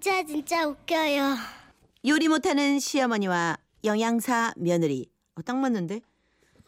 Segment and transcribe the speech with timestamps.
[0.00, 1.34] 진짜 진짜 웃겨요.
[2.06, 5.10] 요리 못하는 시어머니와 영양사 며느리.
[5.34, 6.02] 어, 딱 맞는데?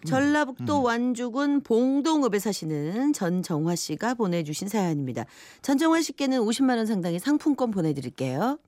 [0.05, 5.27] 전라북도 완주군 봉동읍에 사시는 전정화 씨가 보내주신 사연입니다.
[5.63, 8.59] 전정화 씨께는 50만 원 상당의 상품권 보내드릴게요.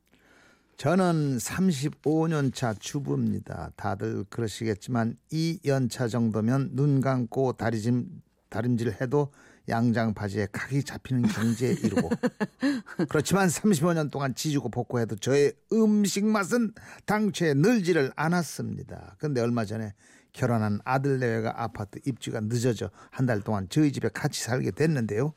[0.77, 3.73] 저는 35년 차 주부입니다.
[3.75, 9.33] 다들 그러시겠지만 이 연차 정도면 눈 감고 다리짐 다림질 해도
[9.69, 12.11] 양장 바지에 각이 잡히는 경지에 이르고
[13.09, 16.73] 그렇지만 35년 동안 지지고 볶고해도 저의 음식 맛은
[17.07, 19.17] 당최 늘지를 않았습니다.
[19.19, 19.95] 근데 얼마 전에
[20.33, 25.35] 결혼한 아들 내외가 아파트 입주가 늦어져 한 달 동안 저희 집에 같이 살게 됐는데요.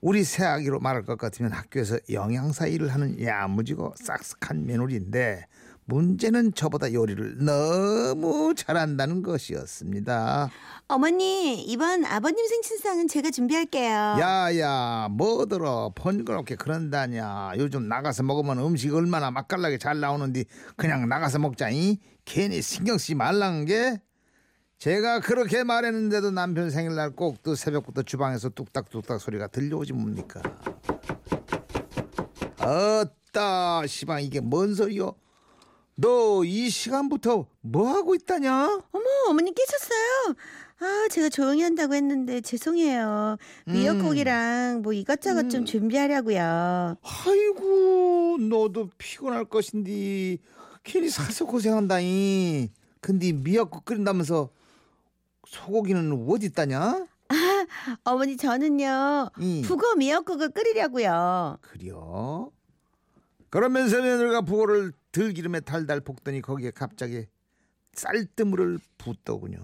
[0.00, 5.46] 우리 새 아기로 말할 것 같으면 학교에서 영양사 일을 하는 야무지고 싹싹한 며느리인데
[5.88, 10.50] 문제는 저보다 요리를 너무 잘한다는 것이었습니다.
[10.88, 14.16] 어머니, 이번 아버님 생신상은 제가 준비할게요.
[14.20, 15.92] 야야 뭐들어?
[15.94, 17.52] 번거롭게 그런다냐?
[17.58, 20.44] 요즘 나가서 먹으면 음식 얼마나 맛깔나게 잘 나오는데
[20.76, 24.00] 그냥 나가서 먹자니 괜히 신경 쓰지 말란 게?
[24.78, 30.42] 제가 그렇게 말했는데도 남편 생일날 꼭 또 새벽부터 주방에서 뚝딱뚝딱 소리가 들려오지 뭡니까?
[32.60, 35.14] 어따 시방 이게 뭔 소리요
[35.98, 40.34] 너 이 시간부터 뭐 하고 있다냐 어머, 어머니 깨셨어요?
[40.78, 43.38] 아, 제가 조용히 한다고 했는데 죄송해요.
[43.64, 46.96] 미역국이랑 뭐 이것저것 좀 준비하려고요.
[47.02, 50.36] 아이고 너도 피곤할 것인데
[50.84, 54.50] 괜히 사서 고생한다니 근데 미역국 끓인다면서
[55.46, 57.06] 소고기는 어디 있다냐
[58.04, 59.62] 어머니 저는요 음.
[59.64, 61.56] 북어 미역국을 끓이려고요.
[61.62, 62.50] 그려
[63.56, 67.24] 그러면서 며느리가 부고를 들기름에 달달 볶더니 거기에 갑자기
[67.94, 69.60] 쌀뜨물을 붓더군요.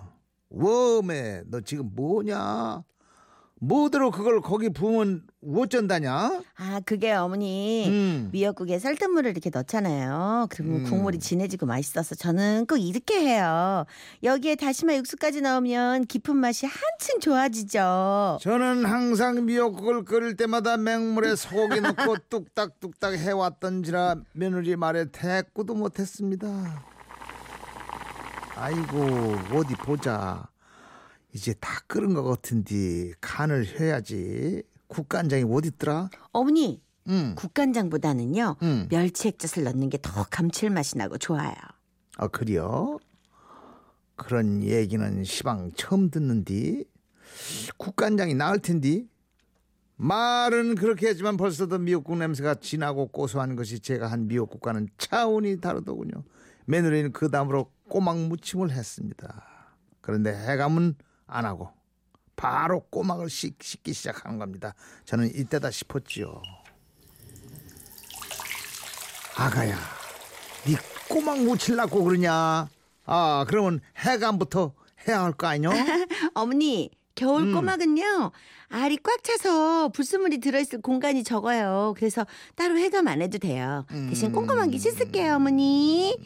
[0.49, 2.85] 웜에 너 지금 뭐냐
[3.63, 5.23] 뭐대로 그걸 거기 부으면
[5.57, 8.29] 어쩐다냐 아 그게 어머니 음.
[8.33, 10.49] 미역국에 쌀뜨물을 이렇게 넣잖아요.
[10.51, 13.85] 그러면 국물이 진해지고 맛있어서 저는 꼭 이렇게 해요.
[14.25, 18.39] 여기에 다시마 육수까지 넣으면 깊은 맛이 한층 좋아지죠.
[18.41, 26.83] 저는 항상 미역국을 끓일 때마다 맹물에 소고기 넣고 뚝딱뚝딱 해왔던지라 며느리 말에 대꾸도 못했습니다.
[28.57, 30.52] 아이고 어디 보자.
[31.35, 34.63] 이제 다 끓은 것 같은데 간을 해야지.
[34.87, 36.11] 국간장이 어디 있더라?
[36.33, 37.35] 어머니 응.
[37.37, 38.87] 국간장보다는요 음.
[38.91, 41.55] 멸치 액젓을 넣는 게 더 감칠맛이 나고 좋아요.
[42.19, 42.99] 아 그래요?
[44.17, 46.85] 그런 얘기는 시방 처음 듣는디
[47.79, 49.09] 국간장이 나을 텐디
[49.97, 56.23] 말은 그렇게 했지만 벌써도 미역국 냄새가 진하고 고소한 것이 제가 한 미역국과는 차원이 다르더군요
[56.67, 59.43] 며느리는 그 다음으로 꼬막 무침을 했습니다
[60.03, 60.95] 그런데 해감은
[61.27, 61.71] 안 하고
[62.37, 64.75] 바로 꼬막을 씻, 기 시작하는 겁니다
[65.05, 66.43] 저는 이때다 싶었지요
[69.37, 69.77] 아가야
[70.65, 70.77] 네
[71.09, 72.69] 꼬막 무칠라고 그러냐?
[73.07, 74.73] 아 그러면 해감부터
[75.09, 75.71] 해야 할 거 아니요?
[76.35, 77.55] 어머니 겨울 음.
[77.55, 78.31] 꼬막은요
[78.69, 81.93] 알이 꽉 차서 불순물이 들어있을 공간이 적어요.
[81.95, 83.85] 그래서 따로 해감 안 해도 돼요.
[84.09, 84.33] 대신 음.
[84.33, 86.17] 꼼꼼한 게 씻을게요, 어머니.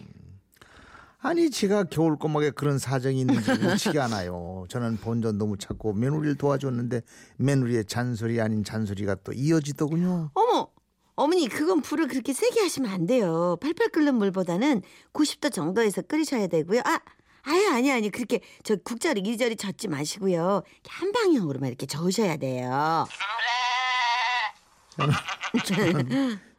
[1.27, 4.65] 아니 지가 겨울 꼬막에 그런 사정이 있는지 웃지가 않아요.
[4.69, 7.03] 저는 본전 너무 찾고 며느리를 도와줬는데
[7.39, 10.31] 며느리의 잔소리 아닌 잔소리가 또 이어지더군요.
[10.35, 10.69] 어머,
[11.17, 13.57] 어머니 그건 불을 그렇게 세게 하시면 안 돼요.
[13.61, 14.83] 팔팔 끓는 물보다는
[15.13, 16.83] 90도 정도에서 끓이셔야 되고요.
[16.85, 17.01] 아,
[17.43, 20.63] 아유 아니 아니 그렇게 저 국자를 이리저리 젓지 마시고요.
[20.65, 23.05] 이렇게 한 방향으로만 이렇게 저으셔야 돼요.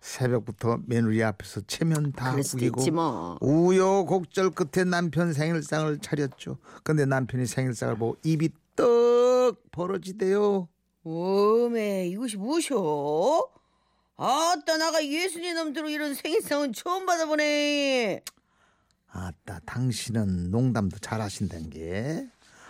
[0.08, 3.38] 새벽부터 며느리 앞에서 체면 다 구기고 뭐.
[3.42, 6.58] 우여곡절 끝에 남편 생일상을 차렸죠.
[6.84, 10.70] 근데 남편이 생일상을 보고 입이 떡 벌어지대요.
[11.04, 13.50] 오메 이것이 무엇이오?
[14.16, 18.24] 아따 나가 예순이 넘도록 이런 생일상은 처음 받아보네.
[19.10, 22.28] 아따 당신은 농담도 잘하신다는 게.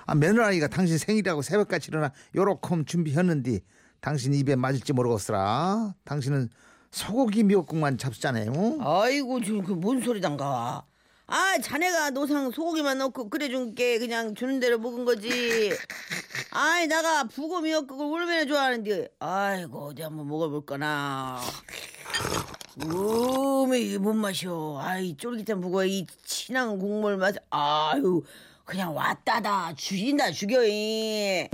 [0.08, 3.60] 아 며느라니가 당신 생일이라고 새벽까지 일어나 요렇게 준비했는데
[4.02, 5.94] 당신 입에 맞을지 모르겠으라.
[6.04, 6.50] 당신은
[6.92, 8.78] 소고기 미역국만 잡수잖아요.
[8.82, 10.84] 아이고 지금 그 뭔 소리단가.
[11.30, 15.72] 아 자네가 노상 소고기만 넣고 끓여준 게 그냥 주는 대로 먹은 거지.
[16.52, 19.10] 아이 나가 부고 미역국을 얼마나 좋아하는데.
[19.20, 21.42] 아이고 어디 한번 먹어볼거나.
[22.86, 24.80] 음에 이게 뭔 맛이오.
[24.80, 27.36] 아이 쫄깃한 부고에 이 진한 국물 맛.
[27.50, 28.24] 아유
[28.64, 31.50] 그냥 왔다다 죽인다 죽여이.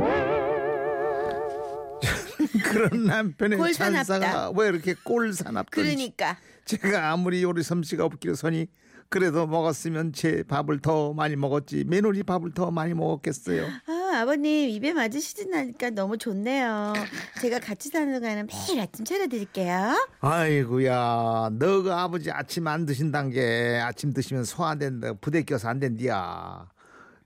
[2.63, 4.03] 그런 남편의 꼴사납다.
[4.03, 5.69] 찬사가 왜 이렇게 꼴사납던지.
[5.71, 6.37] 그러니까.
[6.65, 8.67] 제가 아무리 요리 솜씨가 없기로 서니
[9.09, 13.67] 그래도 먹었으면 제 밥을 더 많이 먹었지 며느리 밥을 더 많이 먹었겠어요.
[13.85, 16.93] 아, 아버님 입에 맞으시진 않으니까 너무 좋네요.
[17.39, 20.07] 제가 같이 사는 동안은 매일 아침 차려드릴게요.
[20.21, 26.67] 아이고야 너가 아버지 아침 안 드신단 게 아침 드시면 소안 된다 부대 껴서 안 된디야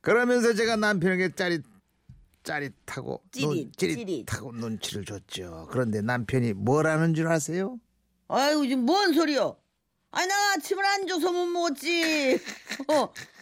[0.02, 1.64] 그러면서 제가 남편에게 짜릿
[2.48, 7.78] 짜릿하고 찌릿, 눈, 찌릿하고 눈치를 줬죠 그런데 남편이 뭐라는 줄 아세요?
[8.30, 9.58] 아이고 지금 뭔 소리요?
[10.12, 12.40] 아니 나 아침을 안 줘서 못 먹었지.
[12.88, 12.94] 어,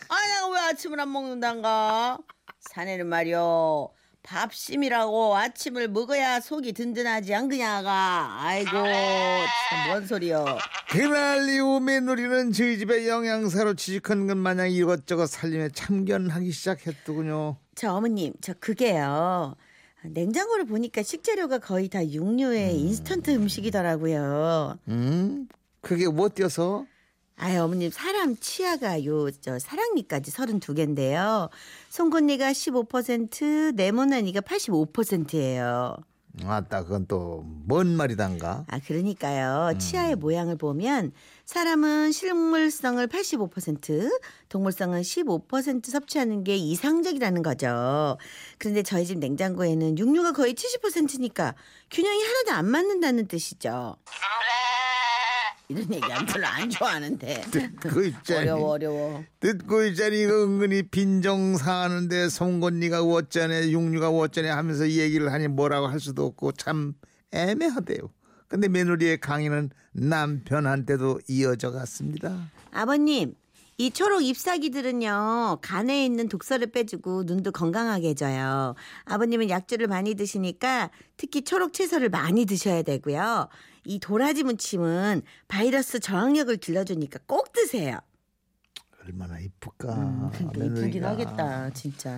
[0.10, 2.18] 아니 내가 왜 아침을 안 먹는단가?
[2.60, 3.92] 사내는 말이요.
[4.24, 8.38] 밥심이라고 아침을 먹어야 속이 든든하지 안 그냐가.
[8.42, 10.44] 아이고 참 뭔 소리요?
[10.90, 18.34] 그날 이후 며느리는 저희 집에 영양사로 취직한 것 마냥 이것저것 살림에 참견하기 시작했더군요 저 어머님
[18.42, 19.56] 저 그게요.
[20.04, 24.78] 냉장고를 보니까 식재료가 거의 다 육류의 인스턴트 음식이더라고요.
[24.88, 25.48] 음?
[25.82, 26.86] 그게 뭐 뛰어서?
[27.38, 31.50] 아유 어머님 사람 치아가 요 저 사랑니까지 32개인데요.
[31.90, 35.98] 송곳니가 15%, 네모나니가 85%예요.
[36.44, 38.66] 아따 그건 또 뭔 말이단가?
[38.68, 39.78] 아 그러니까요.
[39.80, 41.12] 치아의 모양을 보면
[41.46, 44.20] 사람은 식물성을 85%,
[44.50, 48.18] 동물성은 15% 섭취하는 게 이상적이라는 거죠.
[48.58, 51.54] 그런데 저희 집 냉장고에는 육류가 거의 70%니까
[51.92, 53.96] 균형이 하나도 안 맞는다는 뜻이죠.
[55.68, 57.42] 이런 얘기하면 별로 안 좋아하는데.
[57.52, 59.24] 듣고 있자니 어려워 어려워.
[59.40, 65.88] 듣고 있자니 이거 은근히 빈정 상하는데 송곳니가 어쩌네 육류가 어쩌네 하면서 이 얘기를 하니 뭐라고
[65.88, 66.94] 할 수도 없고 참
[67.32, 67.98] 애매하대요
[68.56, 73.36] 근데 며느리의 강의는 남편한테도 이어져 갔습니다 아버님,
[73.78, 78.76] 이 초록 잎사귀들은요, 간에 있는 독소를 빼주고 눈도 건강하게 해줘요.
[79.04, 83.50] 아버님은 약주를 많이 드시니까 특히 초록 채소를 많이 드셔야 되고요.
[83.84, 88.00] 이 도라지 무침은 바이러스 저항력을 길러주니까 꼭 드세요.
[89.04, 91.04] 얼마나 이쁠까 그러니까 이쁘긴.
[91.04, 92.18] 하겠다, 진짜.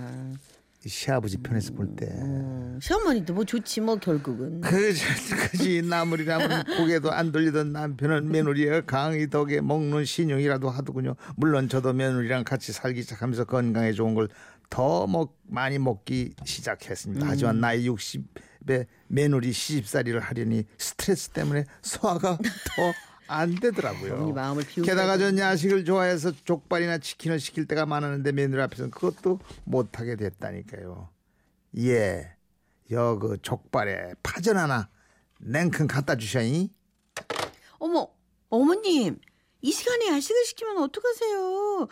[0.85, 4.61] 이 시아버지 편에서 볼 때 음, 시어머니도 뭐 좋지 뭐 결국은.
[4.61, 5.03] 그지
[5.51, 11.15] 그지 나물이라면 고개도 안 돌리던 남편은 며느리의 강의 덕에 먹는 신용이라도 하더군요.
[11.35, 14.27] 물론 저도 며느리랑 같이 살기 시작하면서 건강에 좋은 걸
[14.69, 17.25] 더 먹 많이 먹기 시작했습니다.
[17.25, 22.93] 하지만 나이 60에 며느리 시집살이를 하려니 스트레스 때문에 소화가 더
[23.27, 24.31] 안 되더라고요.
[24.33, 31.09] 마음을 게다가 전 야식을 좋아해서 족발이나 치킨을 시킬 때가 많았는데 며느리 앞에서는 그것도 못하게 됐다니까요.
[31.79, 32.31] 예,
[32.91, 34.89] 여 그 족발에 파전 하나
[35.39, 36.69] 냉큼 갖다 주셔이.
[37.79, 38.07] 어머,
[38.49, 39.19] 어머님.
[39.61, 41.87] 이 시간에 야식을 시키면 어떡하세요?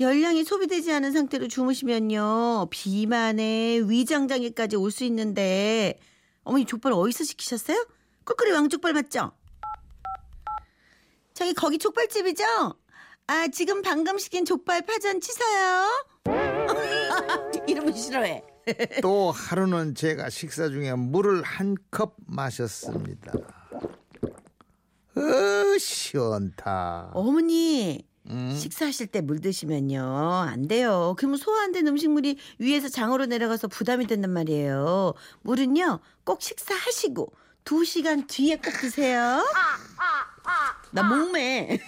[0.00, 2.68] 열량이 소비되지 않은 상태로 주무시면요.
[2.70, 5.98] 비만에 위장장애까지 올 수 있는데.
[6.42, 7.86] 어머니 족발 어디서 시키셨어요?
[8.24, 9.32] 꿀꿀이 왕족발 맞죠?
[11.40, 12.44] 저기 거기 족발집이죠?
[13.28, 15.88] 아, 지금 방금 시킨 족발 파전 치사요?
[17.66, 18.44] 이러면 싫어해.
[19.00, 23.32] 또 하루는 제가 식사 중에 물을 한 컵 마셨습니다.
[25.16, 27.12] 어, 시원타.
[27.14, 28.54] 어머니 음.
[28.54, 30.02] 식사하실 때 물 드시면요
[30.46, 31.14] 안 돼요.
[31.16, 35.14] 그러면 소화 안 된 음식물이 위에서 장으로 내려가서 부담이 된단 말이에요.
[35.40, 37.32] 물은요 꼭 식사하시고
[37.64, 39.42] 두 시간 뒤에 꼭 드세요.
[40.92, 41.78] 나 목매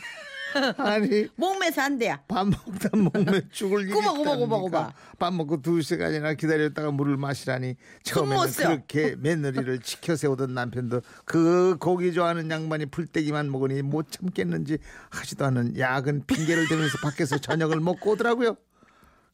[0.79, 2.17] 아니 목매서 안 돼요.
[2.29, 4.59] 밥 먹다 목매 죽을 일이 꼬박, 꼬박, 꼬박, 있답니까?
[4.59, 5.19] 꼬박.
[5.19, 8.53] 밥 먹고 두 시간이나 기다렸다가 물을 마시라니 처음에는.
[8.53, 14.79] 그렇게 며느리를 지켜 세우던 남편도 그 고기 좋아하는 양반이 풀떼기만 먹으니 못 참겠는지
[15.11, 18.57] 하지도 않은 야근 핑계를 대면서 밖에서 저녁을 먹고 오더라고요.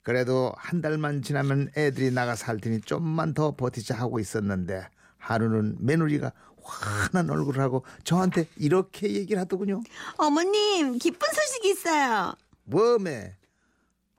[0.02, 4.86] 그래도 한 달만 지나면 애들이 나가 살 테니 좀만 더 버티자 하고 있었는데
[5.18, 6.32] 하루는 며느리가
[6.68, 9.80] 환한 얼굴을 하고 저한테 이렇게 얘기를 하더군요.
[10.18, 12.34] 어머님 기쁜 소식이 있어요.
[12.70, 13.36] 웜에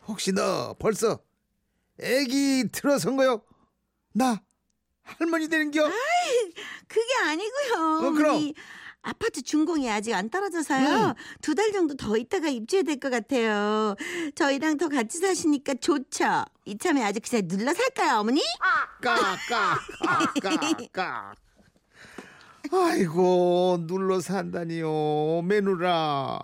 [0.08, 1.20] 혹시 너 벌써
[2.02, 3.42] 애기 들어선 거요?
[4.14, 4.42] 나
[5.04, 5.90] 할머니 되는겨?
[6.88, 8.08] 그게 아니고요.
[8.08, 8.36] 어, 그럼?
[8.38, 8.54] 이
[9.02, 11.14] 아파트 준공이 아직 안 떨어져서요.
[11.42, 13.96] 두달 정도 더 있다가 입주해야 될것 같아요.
[14.36, 16.44] 저희랑 더 같이 사시니까 좋죠.
[16.66, 18.42] 이참에 아주 그냥 눌러 살까요, 어머니?
[19.02, 19.80] 까까까까
[22.72, 25.42] 아이고 눌러 산다니요.
[25.44, 26.40] 매누라.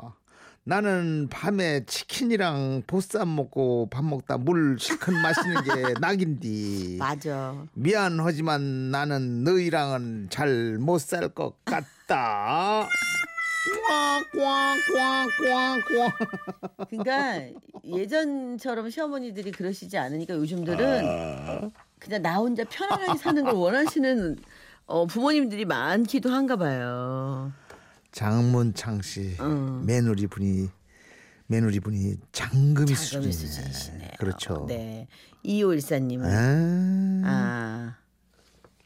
[0.67, 6.95] 나는 밤에 치킨이랑 보쌈 먹고 밥 먹다 물 실컷 마시는 게 낙인디.
[6.99, 7.55] 맞아.
[7.73, 12.87] 미안하지만 나는 너희랑은 잘 못 살 것 같다.
[14.33, 15.81] 꽝꽝꽝꽝꽝.
[16.89, 24.37] 그러니까 예전처럼 시어머니들이 그러시지 않으니까 요즘들은 그냥 나 혼자 편안하게 사는 걸 원하시는
[24.87, 27.51] 어, 부모님들이 많기도 한가 봐요.
[28.11, 29.81] 장문창 씨 어.
[29.85, 30.69] 며느리 분이
[31.47, 33.31] 며느리분이 장금이 자금의 수준이네.
[33.31, 34.09] 수준이시네요.
[34.19, 34.65] 그렇죠.
[34.67, 35.07] 네.
[35.43, 37.97] 2514님은 아, 아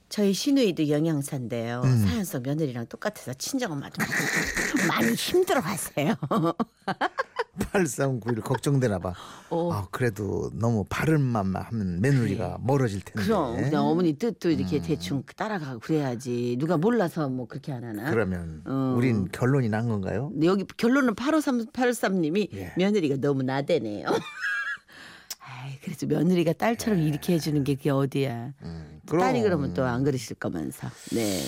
[0.10, 1.82] 저희 시누이도 영양사인데요.
[1.84, 2.08] 음.
[2.08, 4.04] 사연 속 며느리랑 똑같아서 친정 엄마도
[4.88, 6.16] 많이 힘들어 하세요.
[7.60, 9.14] 8391 걱정되나 봐.
[9.50, 9.72] 어.
[9.72, 10.86] 아, 그래도 너무
[11.22, 13.24] 맘만 하면 며느리가 멀어질 텐데.
[13.24, 18.10] 그럼 그냥 어머니 뜻도 이렇게 대충 따라가고 그래야지 누가 몰라서 뭐 그렇게 안 하나?
[18.10, 18.96] 그러면 어.
[18.98, 20.32] 우린 결론이 난 건가요?
[20.44, 22.74] 여기 결론은 85383님이 예.
[22.78, 24.06] 며느리가 너무 나대네요.
[25.84, 28.54] 그래도 며느리가 딸처럼 이렇게 해주는 게 그게 어디야?
[28.64, 30.88] 음, 딸이 그러면 또 안 그러실 거면서.
[31.12, 31.40] 네.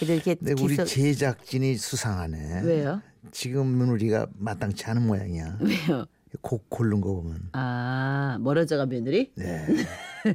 [0.00, 2.62] 이렇게 근데 우리 제작진이 수상하네.
[2.62, 3.00] 왜요?
[3.32, 5.58] 지금 며느리가 마땅치 않은 모양이야.
[5.60, 6.06] 왜요?
[6.42, 7.50] 곡 고른 거 보면.
[7.52, 9.32] 아 멀어져가 며느리?
[9.36, 9.66] 네.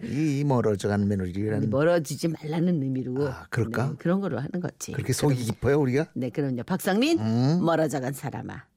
[0.04, 3.88] 이, 이 근데 며느리라는 멀어지지 말라는 의미로 아, 그럴까?
[3.90, 4.92] 네, 그런 거로 하는 거지.
[4.92, 6.08] 그렇게 속이 깊어요 우리가?
[6.14, 6.64] 네, 그럼요.
[6.64, 7.60] 박상민 음.
[7.64, 8.69] 멀어져간 사람아.